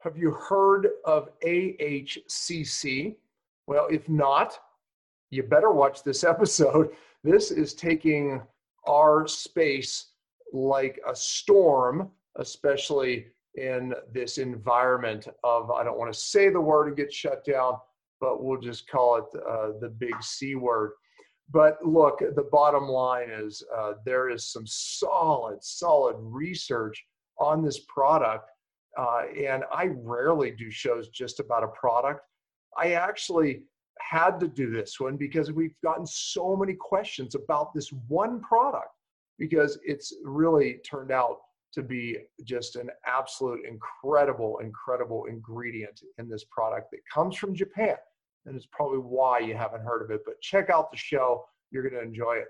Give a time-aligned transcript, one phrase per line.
[0.00, 3.16] Have you heard of AHCC?
[3.66, 4.58] Well, if not,
[5.30, 6.90] you better watch this episode.
[7.24, 8.42] This is taking
[8.86, 10.10] our space
[10.52, 16.88] like a storm, especially in this environment of, I don't want to say the word
[16.88, 17.78] and get shut down,
[18.20, 20.92] but we'll just call it uh, the big C word.
[21.50, 27.04] But look, the bottom line is uh, there is some solid, solid research
[27.38, 28.50] on this product.
[28.96, 32.20] Uh, and I rarely do shows just about a product.
[32.78, 33.62] I actually
[34.00, 38.90] had to do this one because we've gotten so many questions about this one product
[39.38, 41.38] because it's really turned out
[41.72, 47.96] to be just an absolute incredible, incredible ingredient in this product that comes from Japan.
[48.46, 50.22] And it's probably why you haven't heard of it.
[50.24, 52.46] But check out the show, you're going to enjoy it.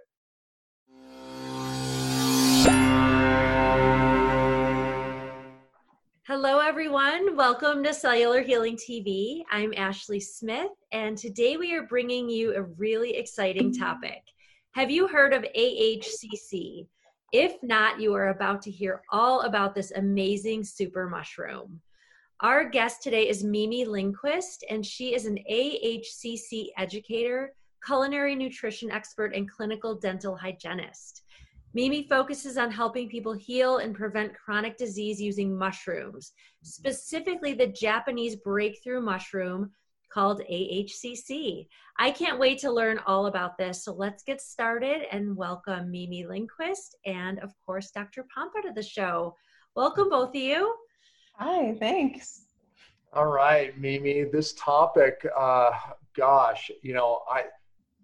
[6.29, 7.37] Hello, everyone.
[7.37, 9.43] Welcome to Cellular Healing TV.
[9.49, 14.25] I'm Ashley Smith, and today we are bringing you a really exciting topic.
[14.73, 16.89] Have you heard of AHCC?
[17.33, 21.81] If not, you are about to hear all about this amazing super mushroom.
[22.41, 27.55] Our guest today is Mimi Lindquist, and she is an AHCC educator,
[27.87, 31.23] culinary nutrition expert, and clinical dental hygienist.
[31.77, 38.35] Mimi focuses on helping people heal and prevent chronic disease using mushrooms, specifically the Japanese
[38.35, 39.71] breakthrough mushroom
[40.11, 41.69] called AHCC.
[41.99, 43.85] I can't wait to learn all about this.
[43.85, 48.25] So let's get started and welcome Mimi Lindquist and, of course, Dr.
[48.35, 49.37] Pompa to the show.
[49.75, 50.75] Welcome, both of you.
[51.35, 52.47] Hi, thanks.
[53.13, 55.73] All right, Mimi, this topic, uh,
[56.17, 57.43] gosh, you know, I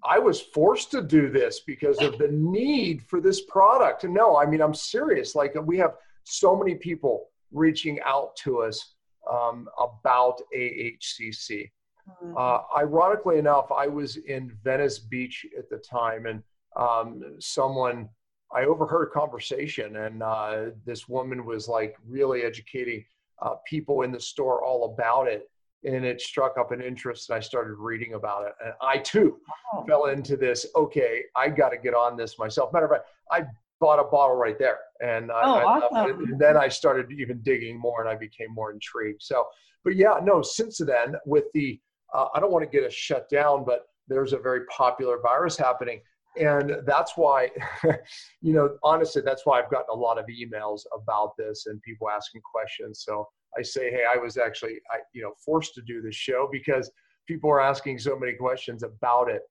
[0.04, 4.04] I was forced to do this because of the need for this product.
[4.04, 5.34] And no, I mean, I'm serious.
[5.34, 5.92] Like, we have
[6.24, 8.94] so many people reaching out to us
[9.30, 11.70] um, about AHCC.
[12.08, 12.34] Mm-hmm.
[12.36, 16.42] Uh, ironically enough, I was in Venice Beach at the time, and
[16.76, 18.08] um, someone,
[18.52, 23.04] I overheard a conversation, and uh, this woman was like really educating
[23.40, 25.48] uh, people in the store all about it
[25.84, 28.52] and it struck up an interest and I started reading about it.
[28.64, 29.38] And I too
[29.86, 32.72] fell into this, okay, I got to get on this myself.
[32.72, 33.44] Matter of fact, I
[33.80, 34.78] bought a bottle right there.
[35.00, 36.20] And, oh, I, awesome.
[36.20, 39.22] and then I started even digging more and I became more intrigued.
[39.22, 39.44] So,
[39.84, 41.80] but yeah, no, since then with the,
[42.14, 45.56] uh, I don't want to get a shut down, but there's a very popular virus
[45.56, 46.00] happening.
[46.40, 47.50] And that's why,
[48.40, 52.08] you know, honestly, that's why I've gotten a lot of emails about this and people
[52.08, 53.02] asking questions.
[53.04, 53.28] So
[53.58, 56.90] I say, hey, I was actually, I, you know, forced to do this show because
[57.26, 59.42] people are asking so many questions about it.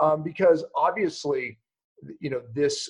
[0.00, 1.58] Um, because obviously,
[2.20, 2.88] you know, this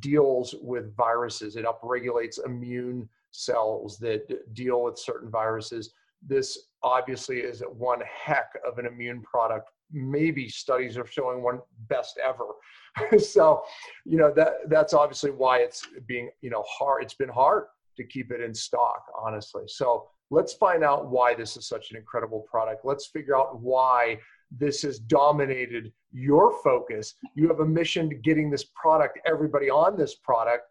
[0.00, 1.56] deals with viruses.
[1.56, 5.92] It upregulates immune cells that deal with certain viruses.
[6.26, 9.70] This obviously is one heck of an immune product.
[9.92, 13.18] Maybe studies are showing one best ever.
[13.18, 13.62] so,
[14.04, 17.02] you know, that that's obviously why it's being, you know, hard.
[17.02, 17.64] It's been hard
[17.96, 19.64] to keep it in stock, honestly.
[19.66, 22.84] So let's find out why this is such an incredible product.
[22.84, 24.18] Let's figure out why
[24.50, 27.14] this has dominated your focus.
[27.34, 30.64] You have a mission to getting this product, everybody on this product.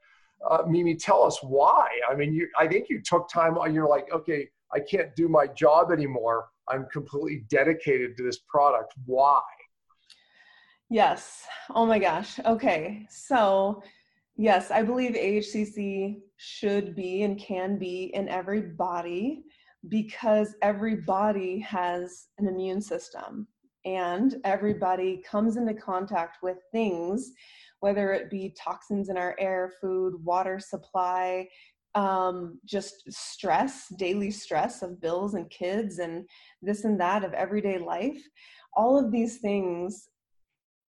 [0.49, 1.87] Uh, Mimi, tell us why.
[2.09, 5.29] I mean, you, I think you took time on, you're like, okay, I can't do
[5.29, 6.47] my job anymore.
[6.69, 8.93] I'm completely dedicated to this product.
[9.05, 9.41] Why?
[10.89, 11.45] Yes.
[11.73, 12.39] Oh my gosh.
[12.45, 13.05] Okay.
[13.09, 13.83] So,
[14.35, 19.43] Yes, I believe AHCC should be and can be in every body
[19.89, 23.47] because every body has an immune system
[23.85, 27.31] and everybody comes into contact with things,
[27.81, 31.47] whether it be toxins in our air, food, water supply,
[31.95, 36.27] um, just stress, daily stress of bills and kids and
[36.61, 38.21] this and that of everyday life.
[38.75, 40.09] All of these things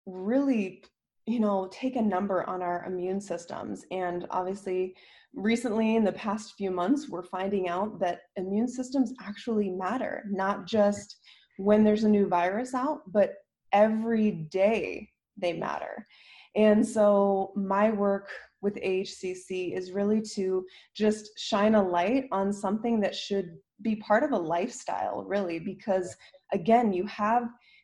[0.08, 0.84] really
[1.28, 4.96] you know take a number on our immune systems and obviously
[5.36, 10.66] recently in the past few months we're finding out that immune systems actually matter not
[10.66, 11.18] just
[11.58, 13.34] when there's a new virus out but
[13.74, 16.08] every day they matter
[16.56, 18.30] and so my work
[18.62, 20.66] with AHCC is really to
[20.96, 26.16] just shine a light on something that should be part of a lifestyle really because
[26.52, 27.44] again you have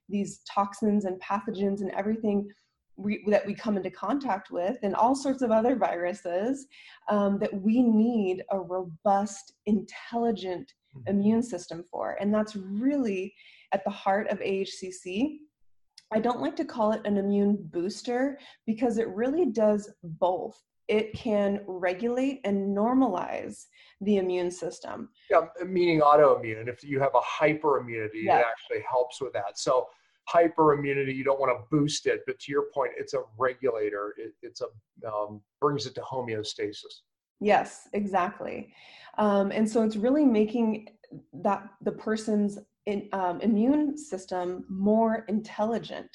[0.10, 2.48] these toxins and pathogens and everything
[2.96, 6.68] we, that we come into contact with and all sorts of other viruses
[7.10, 11.10] um, that we need a robust intelligent mm-hmm.
[11.10, 13.34] immune system for and that's really
[13.72, 15.38] at the heart of ahcc
[16.14, 21.14] i don't like to call it an immune booster because it really does both it
[21.14, 23.66] can regulate and normalize
[24.02, 25.10] the immune system.
[25.30, 26.68] Yeah, meaning autoimmune.
[26.68, 28.40] If you have a hyperimmunity, Yeah.
[28.40, 29.58] it actually helps with that.
[29.58, 29.88] So
[30.30, 34.14] hyperimmunity, you don't want to boost it, but to your point, it's a regulator.
[34.18, 37.02] It, it's a um, brings it to homeostasis.
[37.40, 38.74] Yes, exactly.
[39.18, 40.90] Um, and so it's really making
[41.34, 46.10] that the person's in, um, immune system more intelligent.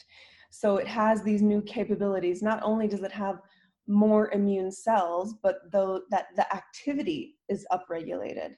[0.50, 2.42] So it has these new capabilities.
[2.42, 3.40] Not only does it have
[3.86, 8.50] more immune cells, but though that the activity is upregulated.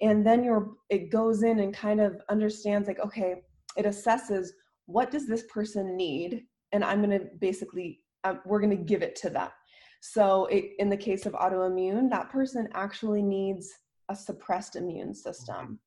[0.00, 3.42] And then you're it goes in and kind of understands like, okay,
[3.76, 4.48] it assesses
[4.86, 9.30] what does this person need, and I'm to basically uh, we're to give it to
[9.30, 9.48] them.
[10.00, 13.72] So it, in the case of autoimmune, that person actually needs
[14.08, 15.80] a suppressed immune system.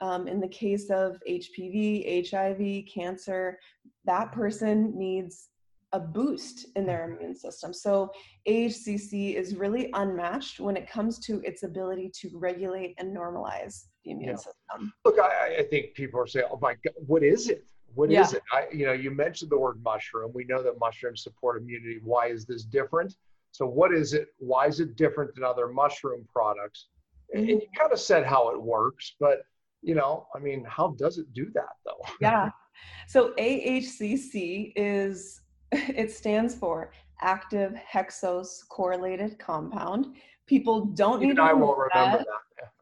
[0.00, 3.58] Um, in the case of HPV, HIV, cancer,
[4.04, 5.48] that person needs
[5.92, 7.72] a boost in their immune system.
[7.72, 8.12] So
[8.46, 14.12] AHCC is really unmatched when it comes to its ability to regulate and normalize the
[14.12, 14.36] immune Yeah.
[14.36, 14.92] system.
[15.04, 17.64] Look, I, I think people are saying, "Oh my God, what is it?
[17.94, 18.36] What is Yeah.
[18.36, 20.30] it?" I, you know, you mentioned the word mushroom.
[20.34, 22.00] We know that mushrooms support immunity.
[22.04, 23.16] Why is this different?
[23.50, 24.28] So, what is it?
[24.38, 26.88] Why is it different than other mushroom products?
[27.32, 29.42] And, and you kind of said how it works, but
[29.82, 32.00] you know, I mean, how does it do that though?
[32.20, 32.50] yeah.
[33.06, 35.40] So AHCC is
[35.72, 40.14] it stands for active hexose correlated compound.
[40.46, 42.26] People don't need to I won't remember that.
[42.26, 42.26] that.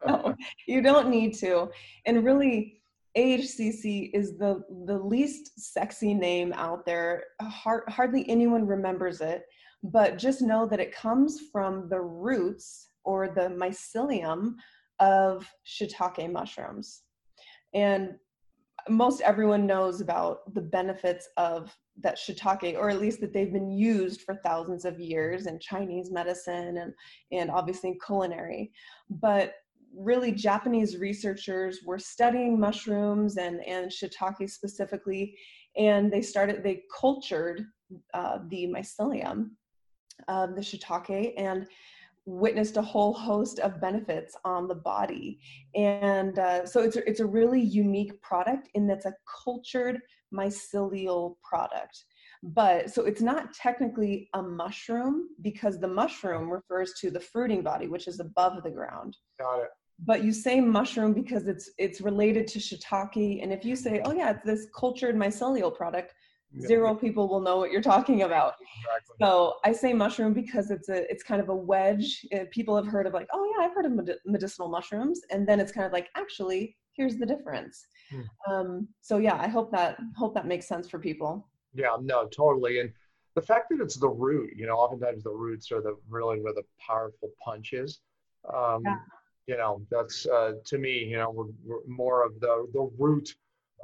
[0.07, 0.35] No,
[0.67, 1.69] you don't need to.
[2.05, 2.81] And really,
[3.17, 7.23] AHCC is the the least sexy name out there.
[7.41, 9.43] Har- hardly anyone remembers it,
[9.83, 14.55] but just know that it comes from the roots or the mycelium
[14.99, 17.03] of shiitake mushrooms.
[17.73, 18.15] And
[18.89, 23.71] most everyone knows about the benefits of that shiitake, or at least that they've been
[23.71, 26.93] used for thousands of years in Chinese medicine and,
[27.31, 28.71] and obviously in culinary.
[29.09, 29.55] But
[29.95, 35.35] really, Japanese researchers were studying mushrooms and, and shiitake specifically,
[35.75, 37.65] and they started, they cultured
[38.13, 39.51] uh, the mycelium
[40.27, 41.67] of the shiitake and
[42.27, 45.39] witnessed a whole host of benefits on the body.
[45.75, 49.13] And uh, so it's a, it's a really unique product in that's a
[49.43, 50.01] cultured
[50.33, 52.03] mycelial product.
[52.43, 57.87] But so it's not technically a mushroom because the mushroom refers to the fruiting body
[57.87, 59.15] which is above the ground.
[59.39, 59.69] Got it.
[60.05, 63.41] but you say mushroom because it's it's related to shiitake.
[63.41, 66.13] And if you say oh yeah it's this cultured mycelial product
[66.61, 69.15] zero people will know what you're talking about Exactly.
[69.21, 72.25] so I say mushroom because it's a it's kind of a wedge.
[72.33, 75.47] Uh, People have heard of like, oh yeah, I've heard of medi- medicinal mushrooms, and
[75.47, 77.85] then it's kind of like, actually, here's the difference.
[78.11, 78.51] Hmm.
[78.51, 81.47] Um, so yeah, I hope that hope that makes sense for people.
[81.73, 82.79] Yeah, no, totally.
[82.79, 82.91] And
[83.35, 86.53] the fact that it's the root, you know, oftentimes the roots are the really where
[86.53, 87.99] the powerful punch is.
[88.53, 88.97] Um, Yeah.
[89.47, 93.33] You know, that's uh, to me, you know, we're, we're more of the the root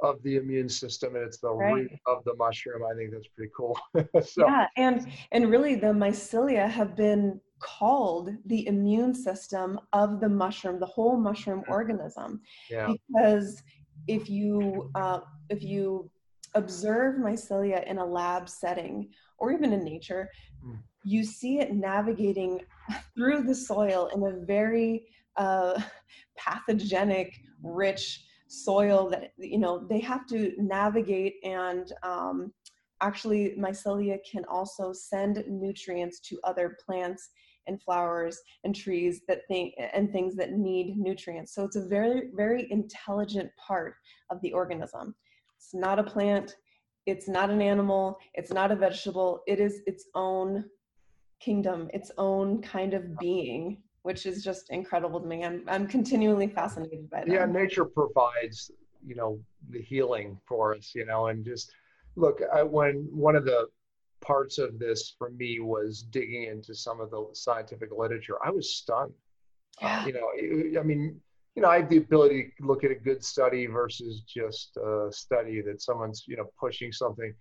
[0.02, 2.82] of the immune system, and it's the root of the mushroom.
[2.84, 3.78] I think that's pretty cool.
[4.24, 10.28] so Yeah, and and really the mycelia have been called the immune system of the
[10.28, 12.40] mushroom, the whole mushroom organism.
[12.70, 13.62] yeah, because
[14.08, 16.10] if you uh, if you
[16.54, 19.08] observe mycelia in a lab setting
[19.38, 20.28] or even in nature
[20.64, 20.78] Mm.
[21.04, 22.58] you see it navigating
[23.14, 25.04] through the soil in a very
[25.36, 25.78] uh,
[26.38, 28.23] pathogenic rich
[28.62, 32.52] soil that you know they have to navigate and um,
[33.00, 37.30] actually mycelia can also send nutrients to other plants
[37.66, 41.54] and flowers and trees that think and things that need nutrients.
[41.54, 43.94] So it's a very very intelligent part
[44.30, 45.14] of the organism.
[45.56, 46.56] It's not a plant.
[47.06, 48.18] It's not an animal.
[48.34, 49.42] It's not a vegetable.
[49.46, 50.64] It is its own
[51.40, 56.46] kingdom its own kind of being which is just incredible to me i'm, I'm continually
[56.46, 58.70] fascinated by that yeah, nature provides,
[59.04, 59.38] you know,
[59.70, 61.72] the healing for us, you know, and just
[62.16, 63.66] look, I, when one of the
[64.20, 68.76] parts of this for me was digging into some of the scientific literature, I was
[68.76, 69.12] stunned.
[69.82, 70.06] Uh, Yeah.
[70.06, 71.20] you know, it- I mean,
[71.54, 75.08] you know, I have the ability to look at a good study versus just a
[75.10, 77.32] study that someone's, you know, pushing something.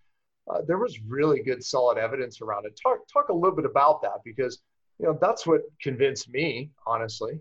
[0.50, 2.78] Uh, there was really good, solid evidence around it.
[2.82, 4.60] Talk, talk a little bit about that because,
[5.04, 7.38] you know, that's what convinced me, honestly.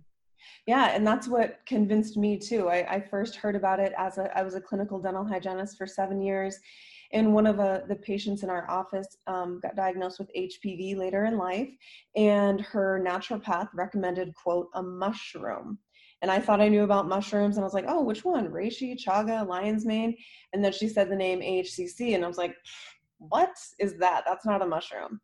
[0.66, 2.68] Yeah, and that's what convinced me too.
[2.68, 5.86] I, I first heard about it as a, I was a clinical dental hygienist for
[5.86, 6.58] seven years,
[7.12, 11.24] and one of uh, the patients in our office um, got diagnosed with HPV later
[11.26, 11.68] in life,
[12.16, 15.78] and her naturopath recommended, quote, a mushroom.
[16.20, 18.48] And I thought I knew about mushrooms, and I was like, oh, which one?
[18.48, 20.16] Reishi, chaga, lion's mane?
[20.52, 22.56] And then she said the name AHCC, and I was like,
[23.18, 24.24] what is that?
[24.26, 25.20] That's not a mushroom.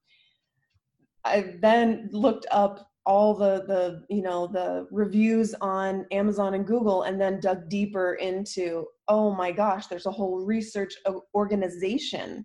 [1.29, 7.05] I then looked up all the the you know the reviews on Amazon and Google
[7.05, 10.95] and then dug deeper into oh my gosh there's a whole research
[11.35, 12.45] organization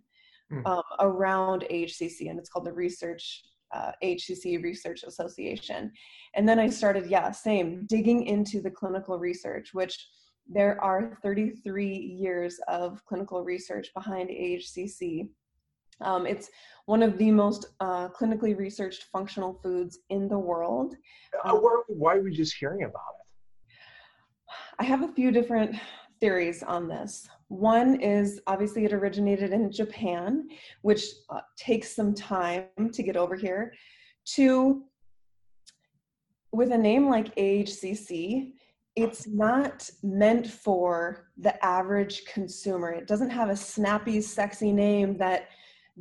[0.52, 0.66] mm.
[0.66, 5.92] um, around AHCC and it's called the research uh, AHCC Research Association
[6.36, 10.08] and then I started yeah same digging into the clinical research which
[10.48, 15.28] there are 33 years of clinical research behind AHCC
[16.04, 16.50] um, it's
[16.86, 20.96] one of the most uh, clinically researched functional foods in the world.
[21.44, 23.24] Uh, why, why are we just hearing about it?
[24.80, 25.76] I have a few different
[26.20, 27.28] theories on this.
[27.48, 30.48] One is obviously it originated in Japan,
[30.82, 33.74] which uh, takes some time to get over here.
[34.26, 34.84] Two,
[36.52, 38.54] with a name like AHCC,
[38.96, 42.92] it's not meant for the average consumer.
[42.92, 45.48] It doesn't have a snappy, sexy name that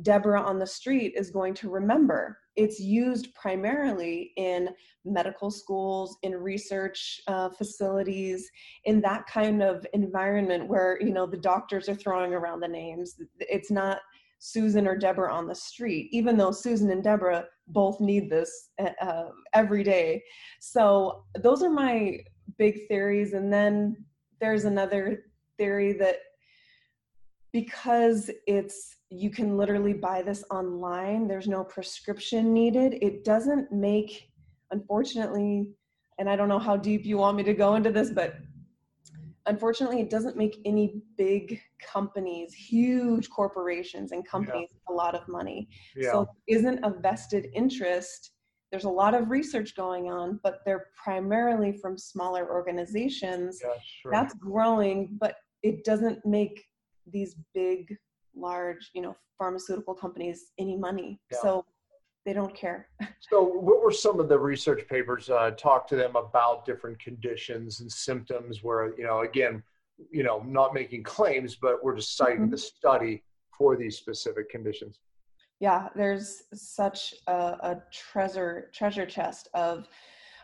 [0.01, 2.39] Deborah on the street is going to remember.
[2.55, 4.69] It's used primarily in
[5.05, 8.49] medical schools, in research uh, facilities,
[8.85, 13.15] in that kind of environment where you know the doctors are throwing around the names.
[13.39, 13.99] It's not
[14.39, 18.89] Susan or Deborah on the street, even though Susan and Deborah both need this uh,
[19.01, 20.21] uh every day.
[20.59, 22.19] So those are my
[22.57, 24.05] big theories, and then
[24.39, 25.25] there's another
[25.57, 26.17] theory that
[27.53, 34.29] because it's you can literally buy this online there's no prescription needed it doesn't make
[34.71, 35.69] unfortunately
[36.17, 38.35] and i don't know how deep you want me to go into this but
[39.45, 44.93] unfortunately it doesn't make any big companies huge corporations and companies yeah.
[44.93, 46.11] a lot of money yeah.
[46.11, 48.31] so isn't a vested interest
[48.71, 54.11] there's a lot of research going on but they're primarily from smaller organizations yeah, sure.
[54.11, 56.65] that's growing but it doesn't make
[57.11, 57.95] these big
[58.35, 61.37] large you know pharmaceutical companies any money yeah.
[61.41, 61.65] so
[62.25, 62.87] they don't care
[63.19, 67.81] so what were some of the research papers uh, talk to them about different conditions
[67.81, 69.61] and symptoms where you know again
[70.11, 72.51] you know not making claims but we're just citing mm-hmm.
[72.51, 73.23] the study
[73.55, 74.99] for these specific conditions
[75.59, 79.87] yeah there's such a, a treasure treasure chest of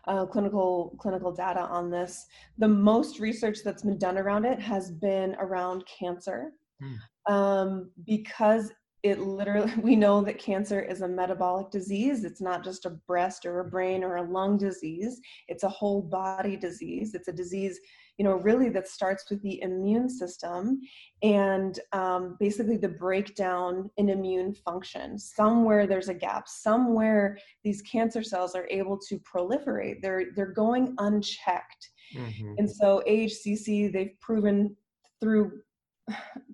[0.07, 2.25] uh, clinical clinical data on this.
[2.57, 6.51] The most research that's been done around it has been around cancer,
[6.81, 7.33] mm.
[7.33, 8.71] um, because
[9.03, 12.23] it literally we know that cancer is a metabolic disease.
[12.23, 15.19] It's not just a breast or a brain or a lung disease.
[15.47, 17.13] It's a whole body disease.
[17.13, 17.79] It's a disease
[18.19, 20.81] you know, really that starts with the immune system
[21.23, 25.17] and um, basically the breakdown in immune function.
[25.17, 26.49] Somewhere there's a gap.
[26.49, 30.01] Somewhere these cancer cells are able to proliferate.
[30.01, 31.89] They're they're going unchecked.
[32.13, 32.55] Mm-hmm.
[32.57, 34.75] And so AHCC, they've proven
[35.21, 35.61] through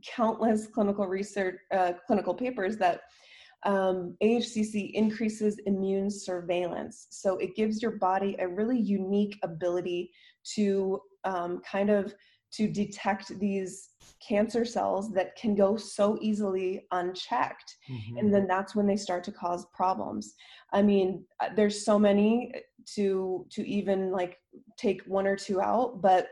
[0.06, 3.02] countless clinical research, uh, clinical papers that
[3.66, 7.08] um, AHCC increases immune surveillance.
[7.10, 10.12] So it gives your body a really unique ability
[10.56, 12.14] to um, kind of
[12.54, 13.90] to detect these
[14.26, 18.18] cancer cells that can go so easily unchecked mm-hmm.
[18.18, 20.36] and then that's when they start to cause problems
[20.72, 22.54] i mean uh, there's so many
[22.86, 24.38] to to even like
[24.78, 26.30] take one or two out but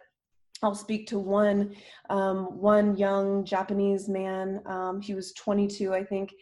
[0.63, 1.75] I'll speak to one
[2.10, 4.62] um, one young Japanese man.
[4.65, 6.34] Um, he was 22, I think.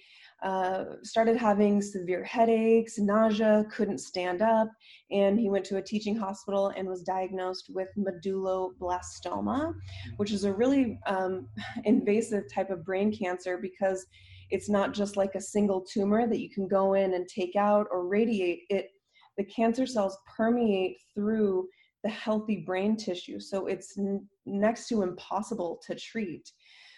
[0.43, 4.67] Uh, started having severe headaches, nausea, couldn't stand up,
[5.11, 9.71] and he went to a teaching hospital and was diagnosed with medulloblastoma,
[10.17, 11.47] which is a really um,
[11.85, 14.07] invasive type of brain cancer because
[14.49, 17.85] it's not just like a single tumor that you can go in and take out
[17.91, 18.61] or radiate.
[18.69, 18.89] It
[19.37, 21.67] the cancer cells permeate through
[22.03, 26.51] the healthy brain tissue, so it's n- next to impossible to treat.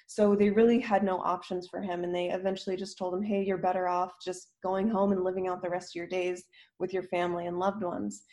[0.07, 2.03] So they really had no options for him.
[2.03, 5.47] And they eventually just told him, hey, you're better off just going home and living
[5.47, 6.43] out the rest of your days
[6.79, 8.23] with your family and loved ones.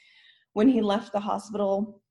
[0.52, 2.02] When he left the hospital,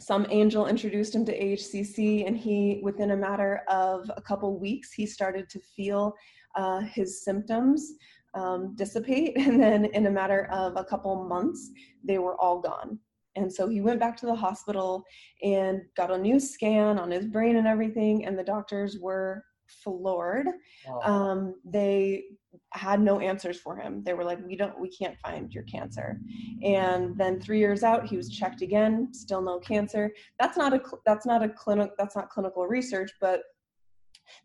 [0.00, 4.92] some angel introduced him to AHCC, and he, within a matter of a couple weeks,
[4.92, 6.14] he started to feel
[6.56, 7.92] uh, his symptoms
[8.34, 9.36] um, dissipate.
[9.36, 11.70] And then, in a matter of a couple months,
[12.02, 12.98] they were all gone.
[13.36, 15.04] And so he went back to the hospital
[15.42, 19.44] and got a new scan on his brain and everything, and the doctors were
[19.84, 20.48] floored.
[20.86, 21.00] Wow.
[21.04, 22.24] Um, they
[22.72, 24.02] had no answers for him.
[24.04, 26.20] They were like, "We don't, we can't find your cancer."
[26.62, 30.12] And then three years out, he was checked again, still no cancer.
[30.38, 33.42] That's not a that's not a clinic that's not clinical research, but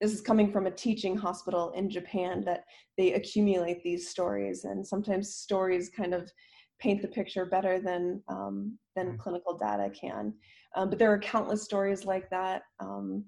[0.02, 2.64] this is coming from a teaching hospital in Japan that
[2.98, 6.32] they accumulate these stories, and sometimes stories kind of
[6.80, 9.18] paint the picture better than um, than mm.
[9.18, 10.34] clinical data can.
[10.76, 12.64] Um, but there are countless stories like that.
[12.80, 13.26] Um,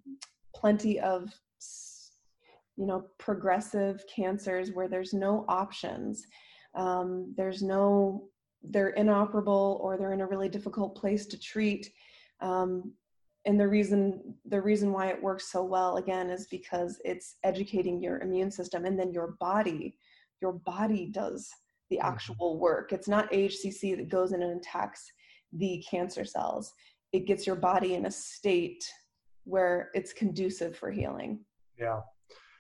[0.56, 1.30] plenty of
[2.76, 6.26] you know progressive cancers where there's no options.
[6.76, 8.30] Um, there's no,
[8.62, 11.92] they're inoperable or they're in a really difficult place to treat.
[12.40, 12.94] Um,
[13.46, 18.02] and the reason the reason why it works so well again is because it's educating
[18.02, 19.98] your immune system and then your body
[20.42, 21.50] your body does
[21.90, 22.08] the Mm-hmm.
[22.08, 25.12] actual work it's not ahcc that goes in and attacks
[25.54, 26.74] the cancer cells
[27.14, 28.84] it gets your body in a state
[29.46, 31.40] where it's conducive for healing
[31.80, 32.02] Yeah,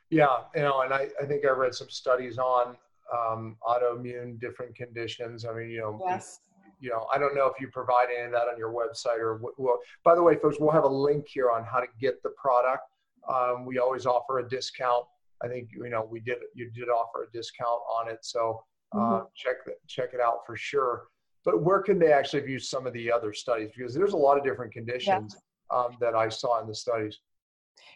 [0.09, 2.77] yeah, you know, and I, I think I read some studies on
[3.13, 5.43] um, autoimmune different conditions.
[5.43, 6.39] I mean, you know, yes
[6.79, 9.37] you know, I don't know if you provide any of that on your website or
[9.37, 9.53] what.
[9.57, 12.29] Well, by the way, folks, we'll have a link here on how to get the
[12.39, 12.83] product.
[13.27, 15.03] Um, we always offer a discount.
[15.43, 18.61] I think you know we did you did offer a discount on it, so
[18.93, 19.27] uh, Mhm.
[19.35, 21.07] check it check it out for sure.
[21.43, 23.71] But where can they actually view some of the other studies?
[23.75, 25.37] Because there's a lot of different conditions
[25.71, 27.19] um, that I saw in the studies.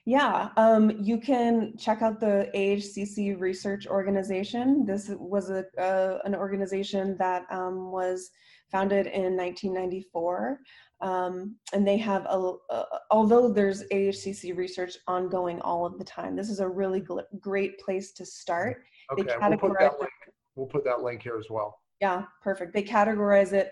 [0.06, 4.86] Yeah, um, you can check out the AHCC Research Organization.
[4.86, 8.30] This was a, uh, an organization that um, was
[8.72, 10.60] founded in 1994.
[11.02, 16.36] Um, and they have, a, uh, although there's AHCC research ongoing all of the time,
[16.36, 18.84] this is a really gl- great place to start.
[19.18, 20.12] They Okay, we'll put that link.
[20.56, 21.80] We'll put that link here as well.
[22.00, 22.74] Yeah, perfect.
[22.74, 23.72] They categorize it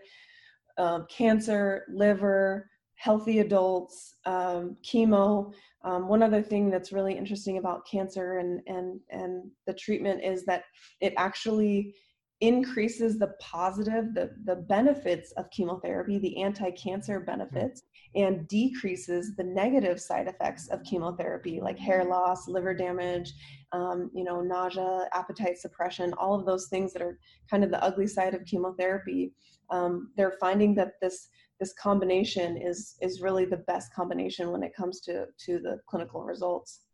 [0.77, 5.53] um, cancer, liver, healthy adults, um, chemo.
[5.83, 10.45] Um, one other thing that's really interesting about cancer and and and the treatment is
[10.45, 10.63] that
[11.01, 11.95] it actually
[12.41, 17.83] increases the positive, the the benefits of chemotherapy, the anti-cancer benefits,
[18.15, 23.33] and decreases the negative side effects of chemotherapy, like hair loss, liver damage,
[23.71, 27.83] um, you know, nausea, appetite suppression, all of those things that are kind of the
[27.83, 29.33] ugly side of chemotherapy.
[29.69, 34.75] Um, they're finding that this this combination is is really the best combination when it
[34.75, 36.85] comes to to the clinical results.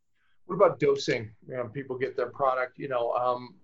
[0.48, 1.32] What about dosing?
[1.48, 2.78] You know, people get their product.
[2.78, 3.56] You know, um,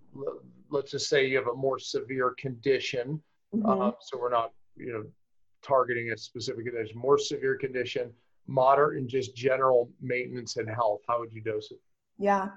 [0.69, 3.21] let's just say you have a more severe condition.
[3.53, 3.89] Mhm.
[3.89, 5.03] Uh, so we're not, you know,
[5.61, 6.97] targeting a specific condition.
[6.97, 8.11] More severe condition,
[8.47, 11.01] moderate, and just general maintenance and health.
[11.07, 11.79] How would you dose it?
[12.21, 12.49] Yeah.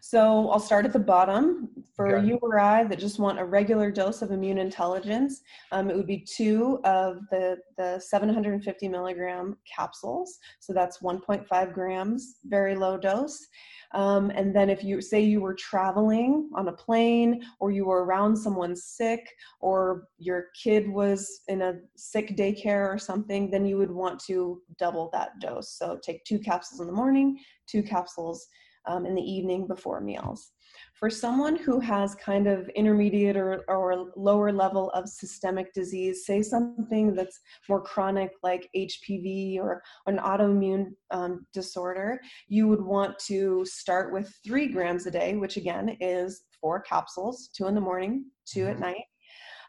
[0.00, 1.68] So I'll start at the bottom.
[1.96, 2.28] For Okay.
[2.28, 5.42] you or I that just want a regular dose of immune intelligence,
[5.72, 10.38] um, it would be two of the, the 750 milligram capsules.
[10.60, 13.44] So that's 1.5 grams, very low dose.
[13.92, 18.04] Um, and then if you say you were traveling on a plane or you were
[18.04, 19.28] around someone sick
[19.60, 24.62] or your kid was in a sick daycare or something, then you would want to
[24.78, 25.72] double that dose.
[25.76, 28.46] So take two capsules in the morning, two capsules
[28.86, 30.52] um, in the evening before meals.
[30.94, 36.42] For someone who has kind of intermediate or, or lower level of systemic disease, say
[36.42, 43.64] something that's more chronic like HPV or an autoimmune um, disorder, you would want to
[43.64, 48.24] start with three grams a day, which again is four capsules, two in the morning,
[48.46, 48.80] 2 at Mhm.
[48.80, 49.04] night.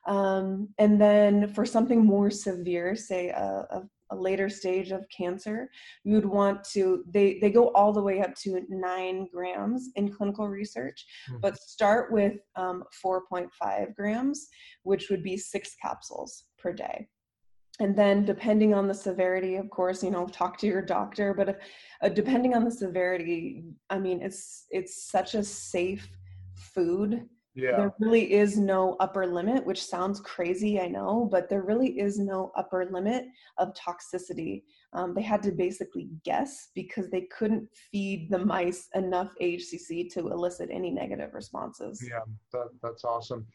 [0.07, 5.69] Um, and then for something more severe, say a, a, a later stage of cancer,
[6.03, 10.11] you would want to, they, they go all the way up to nine grams in
[10.11, 11.41] clinical research, Mhm.
[11.41, 14.47] but start with um, 4.5 grams,
[14.83, 17.07] which would be six capsules per day.
[17.81, 21.33] And then, depending on the severity, of course, you know, talk to your doctor.
[21.33, 21.55] But if,
[22.01, 26.09] uh, depending on the severity, I mean, it's it's such a safe
[26.55, 27.25] food
[27.59, 27.77] Yeah.
[27.77, 32.19] there really is no upper limit, which sounds crazy, I know, but there really is
[32.19, 33.25] no upper limit
[33.57, 34.63] of toxicity.
[34.93, 40.31] Um, they had to basically guess because they couldn't feed the mice enough AHCC to
[40.31, 42.03] elicit any negative responses.
[42.07, 42.21] Yeah,
[42.53, 43.45] that, that's awesome.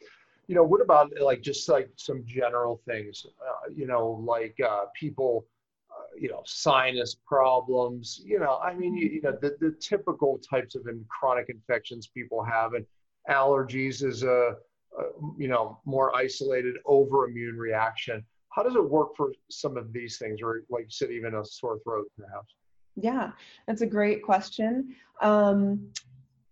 [0.46, 3.26] You know, what about like just like some general things?
[3.40, 5.46] Uh, you know, like uh, people,
[5.90, 8.20] uh, you know, sinus problems.
[8.22, 12.06] You know, I mean, you, you know, the, the typical types of in chronic infections
[12.06, 12.84] people have, and
[13.28, 14.56] allergies is a,
[14.98, 15.02] a
[15.38, 18.24] you know more isolated overimmune reaction.
[18.50, 21.44] How does it work for some of these things, or like you said, even a
[21.44, 22.54] sore throat, perhaps?
[22.96, 23.32] Yeah,
[23.66, 24.94] that's a great question.
[25.20, 25.90] Um,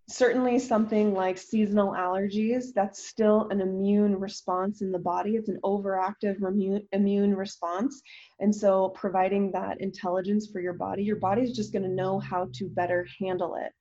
[0.09, 5.59] certainly something like seasonal allergies that's still an immune response in the body it's an
[5.63, 8.01] overactive immune, immune response
[8.41, 12.49] and so providing that intelligence for your body your body's just going to know how
[12.53, 13.71] to better handle it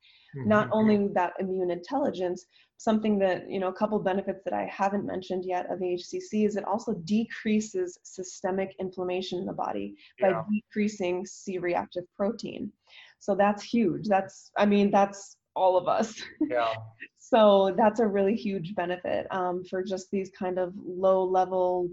[0.47, 0.73] not Mhm.
[0.73, 2.47] only that immune intelligence
[2.83, 6.57] something that you know a couple benefits that i haven't mentioned yet of AHCC is
[6.57, 10.43] it also decreases systemic inflammation in the body by Yeah.
[10.53, 12.73] decreasing c-reactive protein
[13.19, 16.09] so that's huge that's i mean that's all of us
[16.41, 16.75] Yeah.
[17.19, 21.89] so that's a really huge benefit um, for just these kind of low level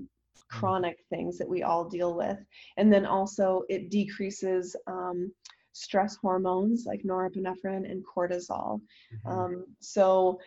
[0.49, 2.37] chronic things that we all deal with
[2.77, 5.31] and then also it decreases um,
[5.73, 8.81] stress hormones like norepinephrine and cortisol
[9.25, 9.31] Mhm.
[9.31, 10.39] um, so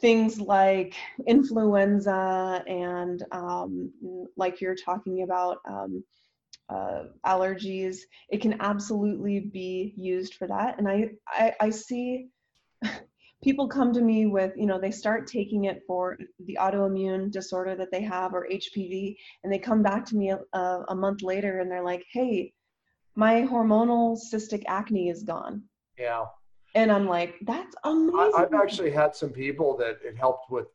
[0.00, 0.94] things like
[1.26, 3.92] influenza and um,
[4.36, 6.04] like you're talking about um,
[6.68, 10.78] uh, allergies it can absolutely be used for that.
[10.78, 12.28] And i i, I see
[13.42, 17.74] people come to me with you know they start taking it for the autoimmune disorder
[17.76, 20.58] that they have or hpv and they come back to me a,
[20.88, 22.52] a month later and they're like hey
[23.14, 25.62] my hormonal cystic acne is gone.
[25.98, 26.26] Yeah
[26.78, 30.66] and i'm like that's amazing I, have actually had some people that it helped with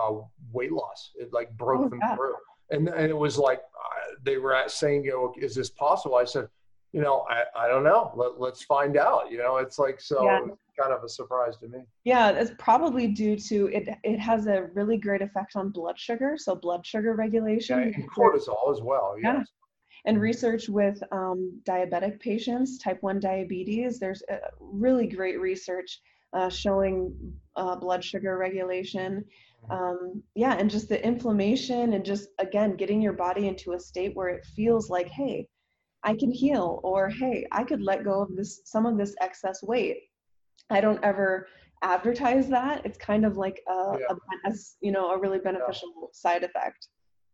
[0.00, 0.12] uh,
[0.52, 2.34] weight loss it like broke oh, them through
[2.70, 6.24] and, and it was like uh, they were saying you know is this possible i
[6.24, 6.48] said
[6.92, 10.24] you know i, I don't know Let, let's find out you know it's like so
[10.24, 10.40] yeah
[10.78, 11.80] kind of a surprise to me.
[12.04, 13.88] Yeah, it's probably due to it.
[14.02, 17.78] It has a really great effect on blood sugar, so blood sugar regulation.
[17.78, 19.14] Yeah, and cortisol as well.
[19.20, 19.36] Yes.
[19.36, 19.42] Yeah.
[20.06, 24.22] And research with um, diabetic patients, type 1 diabetes, there's
[24.60, 26.00] really great research
[26.34, 27.14] uh, showing
[27.56, 29.24] uh, blood sugar regulation.
[29.64, 29.72] Mm-hmm.
[29.72, 34.14] Um, yeah, and just the inflammation, and just again, getting your body into a state
[34.14, 35.48] where it feels like, hey,
[36.02, 39.62] I can heal, or hey, I could let go of this some of this excess
[39.62, 40.02] weight.
[40.68, 41.46] I don't ever
[41.82, 42.84] advertise that.
[42.84, 44.06] It's kind of like a, yeah.
[44.10, 46.06] a as you know a really beneficial yeah.
[46.12, 46.88] side effect.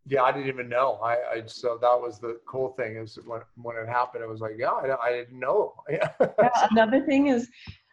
[0.06, 0.98] Yeah, I didn't even know.
[1.02, 4.40] I, I so that was the cool thing is when when it happened, it was
[4.40, 5.74] like, yeah, I, I didn't know.
[5.90, 6.10] yeah.
[6.70, 7.48] Another thing is,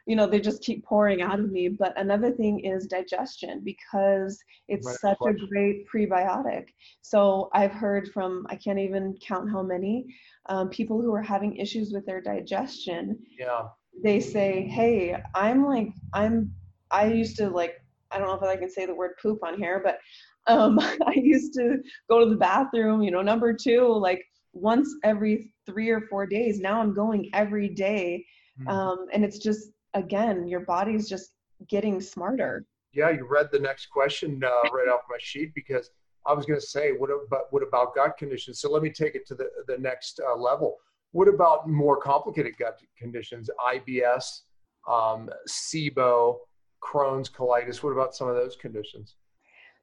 [0.05, 1.67] you know, they just keep pouring out of me.
[1.67, 4.97] But another thing is digestion because it's right.
[4.99, 6.67] such a great prebiotic.
[7.01, 10.05] So I've heard from I can't even count how many
[10.47, 13.19] um, people who are having issues with their digestion.
[13.37, 13.67] Yeah
[14.03, 16.53] they say, hey, I'm like, I'm,
[16.91, 19.57] I used to like, I don't know if I can say the word poop on
[19.57, 19.99] here, but
[20.47, 21.77] um, I used to
[22.09, 26.59] go to the bathroom, you know, number two, like once every three or four days.
[26.59, 28.25] Now I'm going every day.
[28.59, 28.69] Mm-hmm.
[28.69, 31.31] Um, and it's just, again, your body's just
[31.69, 32.65] getting smarter.
[32.93, 35.91] Yeah, you read the next question uh, right off my sheet because
[36.25, 38.59] I was going to say, what about, what about gut conditions?
[38.59, 40.77] So let me take it to the, the next uh, level.
[41.11, 44.41] What about more complicated gut conditions, IBS,
[44.87, 46.37] um, SIBO,
[46.83, 47.81] Crohn's, colitis?
[47.81, 49.15] What about some of those conditions?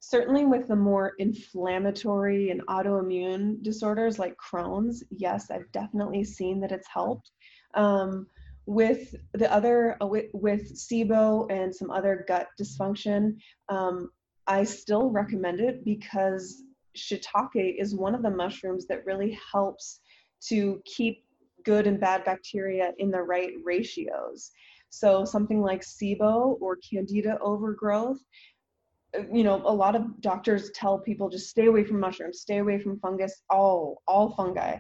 [0.07, 6.73] Certainly, with the more inflammatory and autoimmune disorders like Crohn's, yes, I've definitely seen that
[6.73, 7.31] it's helped.
[7.73, 8.27] Um,
[8.67, 13.39] with the other, uh, with, with SIBO and some other gut dysfunction,
[13.71, 14.11] um,
[14.47, 16.63] I still recommend it because
[16.95, 20.01] shiitake is one of the mushrooms that really helps
[20.49, 21.25] to keep
[21.65, 24.51] good and bad bacteria in the right ratios.
[24.91, 28.21] So something like SIBO or candida overgrowth,
[29.33, 32.79] you know, a lot of doctors tell people just stay away from mushrooms, stay away
[32.81, 34.79] from fungus, all all fungi.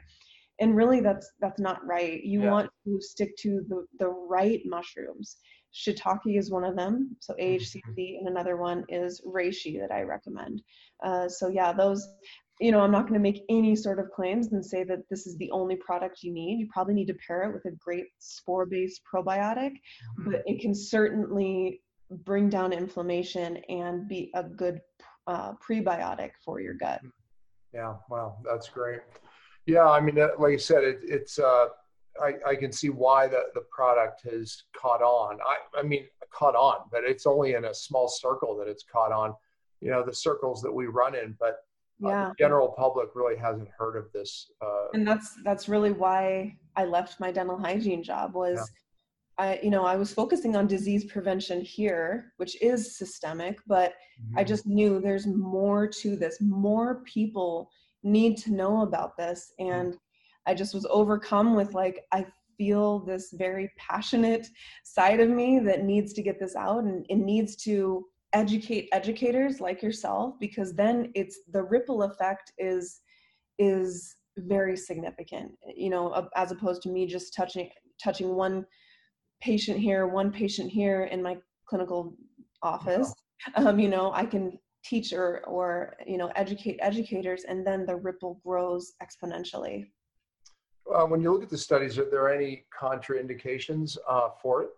[0.60, 2.22] And really that's that's not right.
[2.22, 2.50] You yeah.
[2.50, 5.36] want to stick to the, the right mushrooms.
[5.74, 7.16] Shiitake is one of them.
[7.20, 8.18] So AHCC mm-hmm.
[8.20, 10.62] and another one is reishi that I recommend.
[11.04, 12.06] Uh, so yeah, those
[12.60, 15.26] you know, I'm not going to make any sort of claims and say that this
[15.26, 16.60] is the only product you need.
[16.60, 20.30] You probably need to pair it with a great spore based probiotic, mm-hmm.
[20.30, 21.80] but it can certainly
[22.24, 24.80] bring down inflammation and be a good
[25.26, 27.00] uh, prebiotic for your gut.
[27.72, 29.00] Yeah, wow, that's great.
[29.66, 31.66] Yeah, I mean, like I said, it, it's, uh,
[32.22, 35.38] I, I can see why the, the product has caught on.
[35.40, 39.12] I, I mean, caught on, but it's only in a small circle that it's caught
[39.12, 39.34] on,
[39.80, 41.34] you know, the circles that we run in.
[41.40, 41.56] But
[42.00, 42.26] yeah.
[42.26, 44.50] Uh, the general public really hasn't heard of this.
[44.60, 48.58] Uh, and that's that's really why I left my dental hygiene job was.
[48.58, 48.64] Yeah.
[49.38, 54.38] I, you know, I was focusing on disease prevention here, which is systemic, but mm-hmm.
[54.38, 56.38] I just knew there's more to this.
[56.40, 57.70] More people
[58.02, 59.52] need to know about this.
[59.60, 59.72] Mm-hmm.
[59.72, 59.98] And.
[60.46, 64.46] I just was overcome with like, I feel this very passionate
[64.84, 69.60] side of me that needs to get this out and it needs to educate educators
[69.60, 73.00] like yourself because then it's the ripple effect is
[73.58, 77.70] is very significant you know as opposed to me just touching
[78.02, 78.66] touching one
[79.44, 82.16] patient here one patient here in my clinical
[82.62, 83.12] office.
[83.56, 87.96] Um, you know i can teach or or you know educate educators and then the
[87.96, 89.86] ripple grows exponentially.
[90.94, 94.70] Uh, when you look at the studies are there any contraindications uh, for it?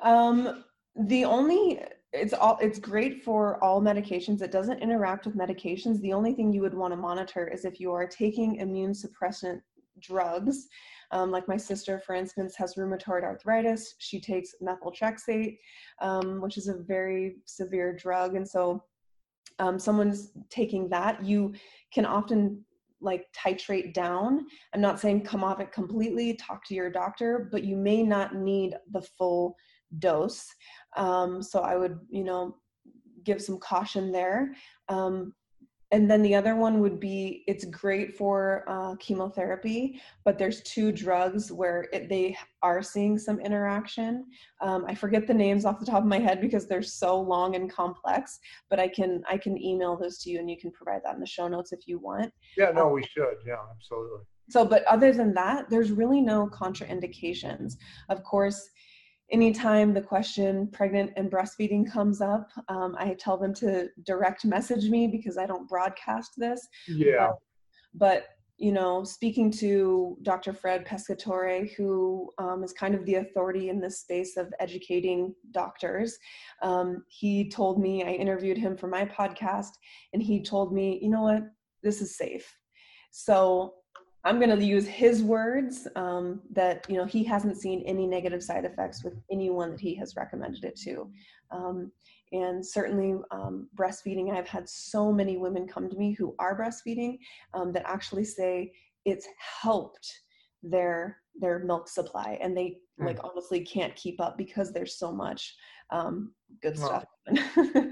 [0.00, 0.64] Um,
[0.96, 1.80] the only
[2.12, 4.42] it's all it's great for all medications.
[4.42, 6.00] It doesn't interact with medications.
[6.00, 9.60] The only thing you would want to monitor is if you are taking immune suppressant
[10.00, 10.68] drugs
[11.10, 13.94] um, like my sister for instance has rheumatoid arthritis.
[13.98, 15.58] She takes methotrexate
[16.00, 18.36] um, which is a very severe drug.
[18.36, 18.82] And so
[19.58, 21.54] um, someone's taking that you
[21.92, 22.64] can often
[23.00, 24.46] like titrate down.
[24.72, 28.34] I'm not saying come off it completely talk to your doctor but you may not
[28.34, 29.56] need the full
[29.98, 30.46] dose.
[30.96, 32.56] Um, so I would, you know,
[33.24, 34.54] give some caution there.
[34.88, 35.34] Um,
[35.90, 40.90] and then the other one would be it's great for uh, chemotherapy but there's two
[40.92, 44.26] drugs where it, they are seeing some interaction.
[44.60, 47.54] Um, i forget the names off the top of my head because they're so long
[47.56, 48.38] and complex
[48.70, 51.20] but i can i can email those to you and you can provide that in
[51.20, 52.32] the show notes if you want.
[52.56, 53.36] Yeah no um, we should.
[53.46, 54.20] Yeah absolutely.
[54.48, 57.74] so but other than that there's really no contraindications.
[58.08, 58.68] Of course
[59.30, 64.90] anytime the question pregnant and breastfeeding comes up, um, I tell them to direct message
[64.90, 66.66] me because I don't broadcast this.
[66.88, 67.28] Yeah.
[67.28, 67.38] But,
[67.94, 70.52] but you know, speaking to Dr.
[70.52, 76.16] Fred Pescatore, who um, is kind of the authority in this space of educating doctors,
[76.62, 79.70] um, he told me, I interviewed him for my podcast,
[80.12, 81.42] and he told me, you know what,
[81.82, 82.56] this is safe.
[83.10, 83.74] So
[84.24, 88.42] I'm going to use his words um, that you know he hasn't seen any negative
[88.42, 91.10] side effects with anyone that he has recommended it to,
[91.50, 91.92] um,
[92.32, 94.32] and certainly um, breastfeeding.
[94.32, 97.18] I've had so many women come to me who are breastfeeding
[97.52, 98.72] um, that actually say
[99.04, 100.10] it's helped
[100.62, 103.06] their their milk supply, and they mm.
[103.06, 105.54] like honestly can't keep up because there's so much
[105.90, 106.32] um,
[106.62, 107.04] good wow.
[107.28, 107.44] stuff.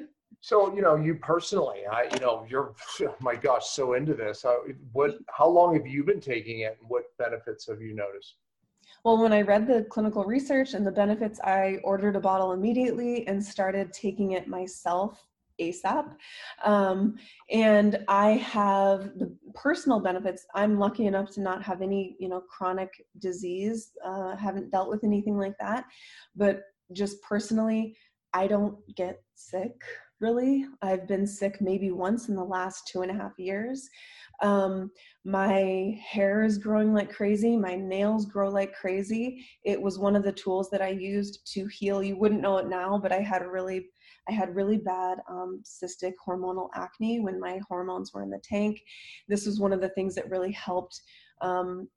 [0.43, 4.43] So, you know, you personally, I, you know, you're, oh my gosh, so into this.
[4.43, 4.59] How,
[4.93, 8.35] what, how long have you been taking it and what benefits have you noticed?
[9.05, 13.27] Well, when I read the clinical research and the benefits, I ordered a bottle immediately
[13.29, 15.25] and started taking it myself
[15.61, 16.13] ASAP.
[16.65, 17.17] Um,
[17.51, 20.45] and I have the personal benefits.
[20.57, 23.93] I'm lucky enough to not have any, you know, chronic disease.
[24.05, 25.85] Uh, haven't dealt with anything like that.
[26.35, 27.97] But just personally,
[28.35, 29.75] I don't get sick
[30.23, 30.65] really.
[30.81, 33.91] I've been sick maybe once in the last two and a half years.
[34.41, 34.91] Um,
[35.25, 37.57] my hair is growing like crazy.
[37.57, 39.45] My nails grow like crazy.
[39.65, 42.03] It was one of the tools that I used to heal.
[42.03, 43.89] You wouldn't know it now, but I had really,
[44.29, 48.81] I had really bad um, cystic hormonal acne when my hormones were in the tank.
[49.29, 51.01] This was one of the things that really helped
[51.41, 51.89] um,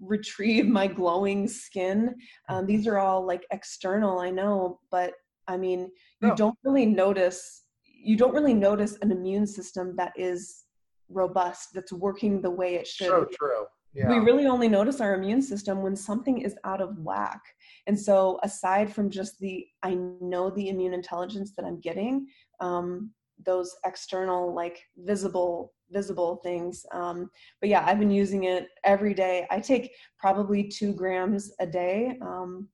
[0.00, 2.14] retrieve my glowing skin.
[2.48, 5.14] Um, these are all like external, I know, but
[5.48, 6.34] I mean, you no.
[6.34, 7.64] don't really notice
[8.04, 10.64] you don't really notice an immune system that is
[11.08, 13.08] robust, that's working the way it should.
[13.08, 13.64] So true.
[13.94, 14.08] Yeah.
[14.08, 17.40] We really only notice our immune system when something is out of whack.
[17.86, 22.26] And so, aside from just the, I know the immune intelligence that I'm getting,
[22.60, 23.12] um,
[23.46, 26.84] those external, like visible, visible things.
[26.92, 27.30] Um,
[27.60, 29.46] but yeah, I've been using it every day.
[29.50, 32.18] I take probably two grams a day.
[32.20, 32.68] Um,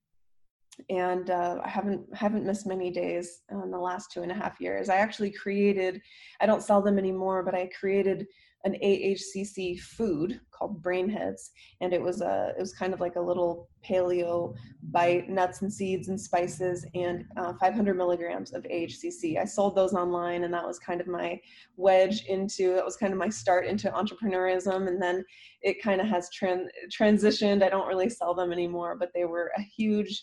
[0.88, 4.60] and uh, I haven't haven't missed many days in the last two and a half
[4.60, 4.88] years.
[4.88, 6.00] I actually created,
[6.40, 8.26] I don't sell them anymore, but I created
[8.64, 13.20] an AHCC food called Brainheads, and it was a it was kind of like a
[13.20, 14.54] little paleo
[14.90, 19.38] bite, nuts and seeds and spices, and uh, 500 milligrams of AHCC.
[19.38, 21.40] I sold those online, and that was kind of my
[21.76, 25.24] wedge into that was kind of my start into entrepreneurism, and then
[25.62, 27.62] it kind of has tran- transitioned.
[27.62, 30.22] I don't really sell them anymore, but they were a huge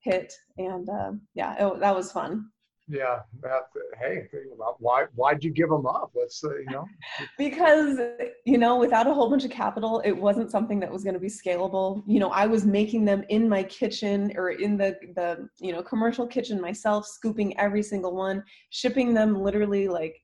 [0.00, 2.50] hit and uh, yeah it, that was fun.
[2.90, 3.64] Yeah that
[4.00, 4.28] hey
[4.78, 6.10] why why'd you give them up?
[6.14, 6.86] Let's uh, you know.
[7.38, 7.98] Because
[8.46, 11.20] you know without a whole bunch of capital it wasn't something that was going to
[11.20, 12.02] be scalable.
[12.06, 15.82] You know i was making them in my kitchen or in the the you know
[15.82, 20.16] commercial kitchen myself scooping every single one shipping them literally like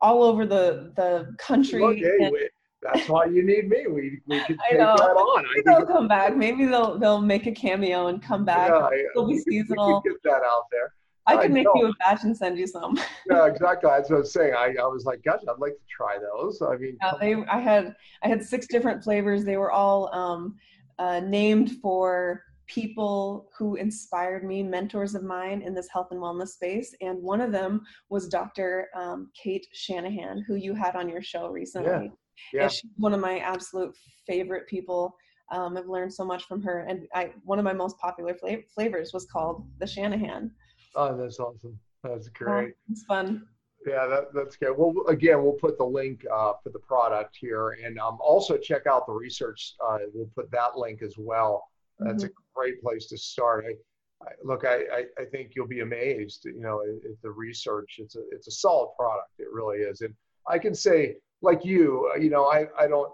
[0.00, 1.82] all over the the country.
[1.82, 2.48] Look, hey,
[2.82, 3.86] that's why you need me.
[3.88, 5.44] We we could take that on.
[5.54, 6.36] Maybe they'll come back.
[6.36, 8.70] Maybe they'll they'll make a cameo and come back.
[8.70, 10.00] Yeah, It'll be seasonal.
[10.00, 10.94] get that out there.
[11.26, 11.74] I can I make know.
[11.76, 12.98] you a batch and send you some.
[13.30, 13.90] yeah, exactly.
[13.90, 14.54] That's what I was saying.
[14.54, 16.60] I, I was like, gosh, I'd like to try those.
[16.62, 19.44] I mean, yeah, they, I had I had six different flavors.
[19.44, 20.56] They were all um,
[20.98, 26.50] uh, named for people who inspired me, mentors of mine in this health and wellness
[26.50, 26.94] space.
[27.00, 28.88] And one of them was Dr.
[28.94, 31.90] Um, Cate Shanahan, who you had on your show recently.
[31.90, 32.10] Yeah.
[32.52, 32.68] Yeah.
[32.68, 33.94] she's one of my absolute
[34.26, 35.14] favorite people.
[35.52, 38.62] Um, I've learned so much from her, and I one of my most popular fla-
[38.72, 40.50] flavors was called the Shanahan.
[40.94, 41.78] Oh, that's awesome.
[42.04, 42.74] That's great.
[42.74, 43.46] Oh, it's fun.
[43.86, 44.74] Yeah, that, that's good.
[44.76, 48.86] Well, again, we'll put the link uh, for the product here, and um, also check
[48.86, 49.74] out the research.
[49.84, 51.64] Uh, we'll put that link as well.
[51.98, 52.32] That's mm-hmm.
[52.32, 53.64] a great place to start.
[53.66, 56.44] I, I, look, I, I, I, think you'll be amazed.
[56.44, 57.96] You know, at, at the research.
[57.98, 59.30] It's a it's a solid product.
[59.38, 60.14] It really is, and
[60.46, 63.10] I can say like you, uh, you know, I, I don't,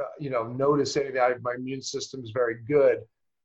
[0.00, 1.20] uh, you know, notice anything.
[1.20, 2.98] I, my immune system is very good.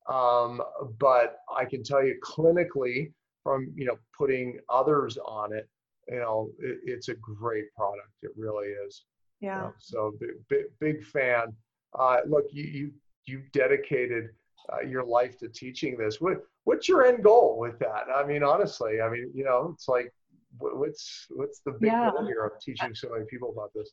[0.09, 0.61] Um,
[0.99, 3.11] but I can tell you clinically
[3.43, 5.67] from, you know, putting others on it,
[6.09, 8.09] you know, it, it's a great product.
[8.21, 9.03] It really is.
[9.39, 9.55] Yeah.
[9.55, 11.53] You know, so big, big, big fan.
[11.97, 12.91] Uh, look, you, you,
[13.25, 14.29] you dedicated
[14.71, 16.19] uh, your life to teaching this.
[16.19, 18.05] What, what's your end goal with that?
[18.13, 20.13] I mean, honestly, I mean, you know, it's like
[20.57, 22.11] what's what's the big Yeah.
[22.11, 23.91] goal here of teaching so many people about this?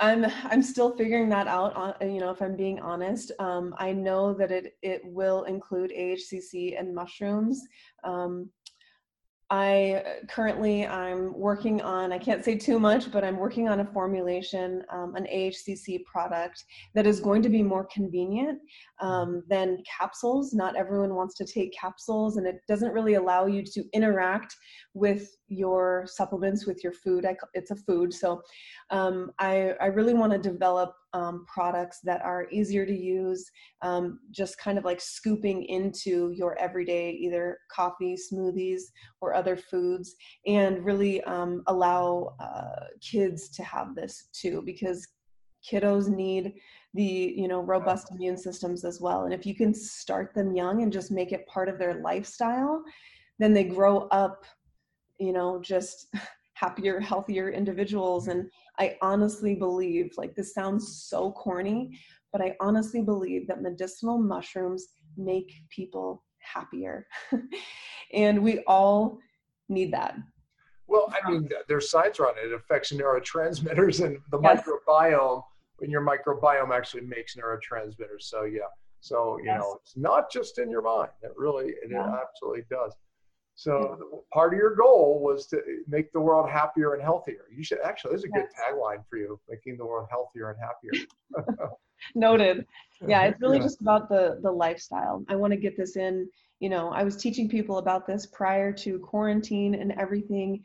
[0.00, 1.74] I'm I'm still figuring that out.
[1.76, 5.90] On you know, if I'm being honest, um, I know that it it will include
[5.90, 7.62] AHCC and mushrooms.
[8.02, 8.50] Um,
[9.54, 13.78] I uh, currently I'm working on I can't say too much, but I'm working on
[13.80, 16.64] a formulation, um, an AHCC product
[16.94, 18.58] that is going to be more convenient
[19.00, 20.54] um, than capsules.
[20.54, 24.56] Not everyone wants to take capsules, and it doesn't really allow you to interact
[24.92, 27.24] with your supplements with your food.
[27.24, 28.42] I, it's a food, so
[28.90, 33.50] um, I I really want to develop um, products that are easier to use,
[33.82, 38.82] um, just kind of like scooping into your everyday either coffee, smoothies,
[39.20, 45.06] or other foods, and really um, allow uh, kids to have this too, because
[45.64, 46.52] kiddos need
[46.92, 49.24] the you know robust immune systems as well.
[49.24, 52.82] And if you can start them young and just make it part of their lifestyle,
[53.38, 54.44] then they grow up,
[55.18, 56.08] you know, just
[56.54, 61.98] happier, healthier individuals and I honestly believe, like this sounds so corny,
[62.32, 67.06] but I honestly believe that medicinal mushrooms make people happier.
[68.12, 69.18] and we all
[69.68, 70.16] need that.
[70.86, 72.46] Well, I um, mean, there's science around it.
[72.50, 74.66] It affects neurotransmitters and the Yes.
[74.66, 75.42] microbiome.
[75.80, 78.22] And your microbiome actually makes neurotransmitters.
[78.22, 78.60] So yeah.
[79.00, 79.60] So you Yes.
[79.60, 81.10] know, it's not just in your mind.
[81.22, 82.20] It really, it Yeah.
[82.22, 82.94] absolutely does.
[83.56, 87.44] So part of your goal was to make the world happier and healthier.
[87.54, 88.10] You should actually.
[88.10, 91.70] There's a good tagline for you: making the world healthier and happier.
[92.14, 92.66] Noted.
[93.06, 93.62] Yeah, it's really Yeah.
[93.62, 95.24] just about the the lifestyle.
[95.28, 98.72] I want to get this in, you know, I was teaching people about this prior
[98.72, 100.64] to quarantine and everything,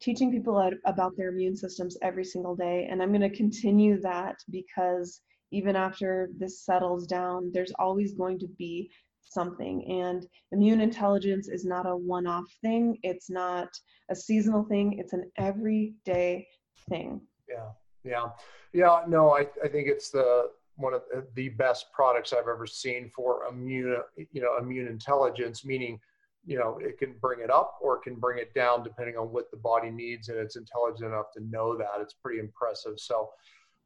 [0.00, 4.36] teaching people about their immune systems every single day, and I'm going to continue that
[4.50, 5.20] because
[5.52, 8.90] even after this settles down, there's always going to be
[9.28, 12.98] something and immune intelligence is not a one-off thing.
[13.02, 13.68] It's not
[14.10, 16.46] a seasonal thing, it's an everyday
[16.88, 17.20] thing.
[17.48, 17.70] Yeah,
[18.04, 18.26] yeah,
[18.72, 19.02] yeah.
[19.08, 23.10] No, I, I think it's the one of uh, the best products I've ever seen
[23.14, 23.96] for immune,
[24.32, 25.64] you know, immune intelligence.
[25.64, 26.00] Meaning,
[26.46, 29.32] you know, it can bring it up or it can bring it down depending on
[29.32, 32.00] what the body needs, and it's intelligent enough to know that.
[32.00, 32.94] It's pretty impressive.
[32.98, 33.30] So,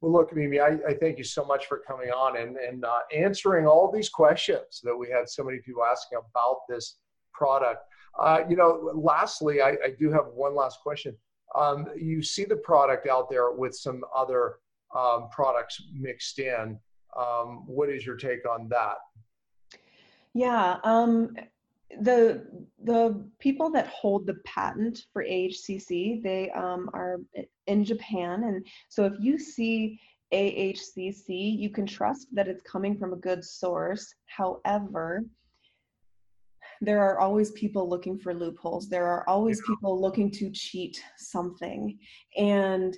[0.04, 3.00] well, look, Mimi, I, I thank you so much for coming on and and uh,
[3.14, 6.98] answering all these questions that we had so many people asking about this
[7.32, 7.80] product.
[8.20, 11.16] Uh, you know, lastly, I, I do have one last question
[11.54, 14.56] um, you see the product out there with some other
[14.96, 16.78] um, products mixed in.
[17.16, 18.96] Um, what is your take on that?
[20.34, 21.36] Yeah, um,
[22.00, 22.46] the
[22.82, 27.20] the people that hold the patent for AHCC, they um, are
[27.66, 30.00] in Japan, and so if you see
[30.32, 34.14] AHCC, you can trust that it's coming from a good source.
[34.26, 35.24] However,
[36.80, 38.88] there are always people looking for loopholes.
[38.88, 41.98] There are always people looking to cheat something,
[42.36, 42.96] and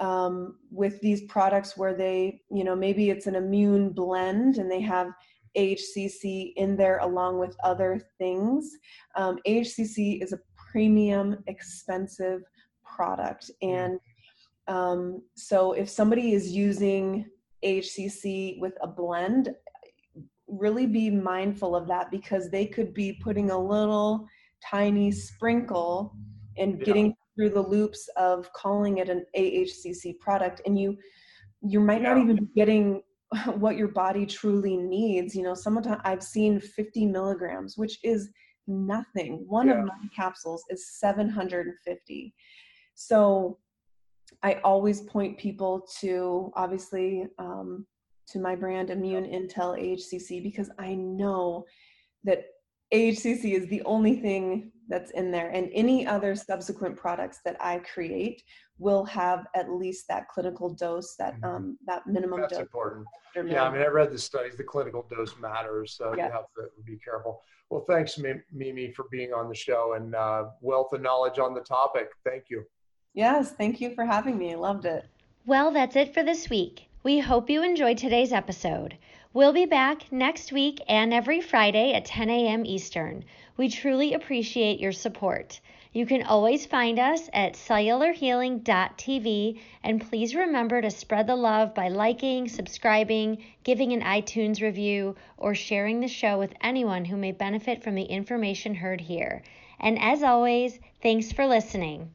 [0.00, 4.80] um, with these products where they, you know, maybe it's an immune blend and they
[4.80, 5.12] have
[5.56, 8.70] AHCC in there along with other things.
[9.16, 10.38] Um, AHCC is a
[10.70, 12.42] premium, expensive
[12.84, 13.50] product.
[13.62, 13.98] And
[14.68, 17.26] um, so if somebody is using
[17.64, 19.50] AHCC with a blend,
[20.46, 24.26] really be mindful of that because they could be putting a little
[24.64, 26.14] tiny sprinkle
[26.58, 26.84] and Yeah.
[26.84, 30.96] getting through the loops of calling it an AHCC product and you
[31.62, 33.02] you might not even be getting
[33.54, 38.30] what your body truly needs you know sometimes i've seen 50 milligrams which is
[38.66, 39.44] nothing.
[39.48, 39.80] One Yeah.
[39.80, 42.34] of my capsules is 750
[42.94, 43.58] so
[44.42, 47.86] i always point people to obviously um,
[48.28, 51.64] to my brand immune intel HCC because i know
[52.24, 52.44] that
[52.92, 57.78] ahcc is the only thing that's in there and any other subsequent products that i
[57.78, 58.42] create
[58.78, 61.44] will have at least that clinical dose that Mhm.
[61.44, 63.06] um, that minimum That's dose That's important.
[63.34, 64.56] per Yeah, I mean, I read the studies.
[64.56, 66.26] The clinical dose matters, so Yeah.
[66.28, 67.42] you have to be careful.
[67.68, 71.60] Well, thanks, Mimi, for being on the show and uh, wealth of knowledge on the
[71.60, 72.08] topic.
[72.24, 72.64] Thank you.
[73.12, 74.54] Yes, thank you for having me.
[74.54, 75.04] I loved it.
[75.44, 76.88] Well, that's it for this week.
[77.02, 78.96] We hope you enjoyed today's episode.
[79.32, 82.66] We'll be back next week and every Friday at 10 a.m.
[82.66, 83.24] Eastern.
[83.56, 85.60] We truly appreciate your support.
[85.92, 91.90] You can always find us at cellularhealing.tv and please remember to spread the love by
[91.90, 97.84] liking, subscribing, giving an iTunes review, or sharing the show with anyone who may benefit
[97.84, 99.44] from the information heard here.
[99.78, 102.10] And as always, thanks for listening.